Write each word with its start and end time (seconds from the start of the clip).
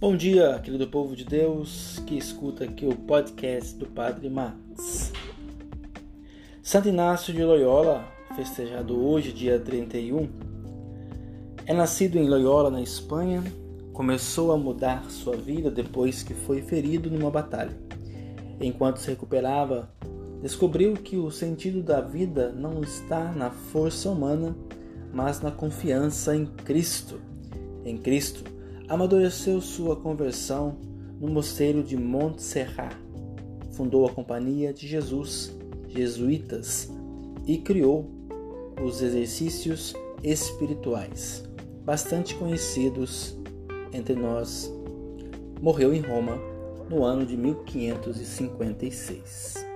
Bom 0.00 0.16
dia, 0.16 0.60
querido 0.62 0.86
povo 0.86 1.16
de 1.16 1.24
Deus 1.24 2.00
que 2.06 2.16
escuta 2.16 2.62
aqui 2.62 2.86
o 2.86 2.94
podcast 2.94 3.74
do 3.74 3.84
Padre 3.84 4.30
Max. 4.30 5.12
Santo 6.62 6.88
Inácio 6.88 7.34
de 7.34 7.42
Loyola, 7.42 8.06
festejado 8.36 8.96
hoje, 9.04 9.32
dia 9.32 9.58
31, 9.58 10.28
é 11.66 11.74
nascido 11.74 12.16
em 12.16 12.28
Loyola, 12.28 12.70
na 12.70 12.80
Espanha. 12.80 13.42
Começou 13.92 14.52
a 14.52 14.56
mudar 14.56 15.10
sua 15.10 15.36
vida 15.36 15.68
depois 15.68 16.22
que 16.22 16.32
foi 16.32 16.62
ferido 16.62 17.10
numa 17.10 17.28
batalha. 17.28 17.76
Enquanto 18.60 18.98
se 18.98 19.10
recuperava, 19.10 19.92
descobriu 20.40 20.92
que 20.92 21.16
o 21.16 21.28
sentido 21.28 21.82
da 21.82 22.00
vida 22.00 22.52
não 22.52 22.82
está 22.82 23.32
na 23.32 23.50
força 23.50 24.08
humana, 24.08 24.56
mas 25.12 25.40
na 25.40 25.50
confiança 25.50 26.36
em 26.36 26.46
Cristo. 26.46 27.20
Em 27.84 27.98
Cristo, 27.98 28.57
amadureceu 28.88 29.60
sua 29.60 29.94
conversão 29.94 30.78
no 31.20 31.28
mosteiro 31.28 31.82
de 31.82 31.94
Montserrat. 31.96 32.96
Fundou 33.72 34.06
a 34.06 34.10
Companhia 34.10 34.72
de 34.72 34.88
Jesus, 34.88 35.54
jesuítas, 35.88 36.90
e 37.46 37.58
criou 37.58 38.10
os 38.82 39.02
exercícios 39.02 39.92
espirituais, 40.22 41.44
bastante 41.84 42.34
conhecidos 42.34 43.38
entre 43.92 44.14
nós. 44.14 44.72
Morreu 45.60 45.92
em 45.92 46.00
Roma 46.00 46.38
no 46.88 47.04
ano 47.04 47.26
de 47.26 47.36
1556. 47.36 49.68